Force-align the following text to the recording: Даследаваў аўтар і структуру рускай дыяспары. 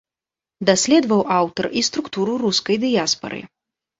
Даследаваў 0.69 1.21
аўтар 1.39 1.65
і 1.81 1.83
структуру 1.89 2.33
рускай 2.45 2.81
дыяспары. 2.87 3.45